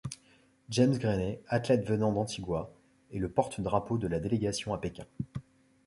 James 0.71 0.97
Grayman, 0.97 1.37
athlète 1.47 1.85
venant 1.87 2.11
d'Antigua, 2.11 2.71
est 3.13 3.19
le 3.19 3.29
porte-drapeau 3.29 3.99
de 3.99 4.07
la 4.07 4.19
délégation 4.19 4.73
à 4.73 4.79
Pékin. 4.79 5.05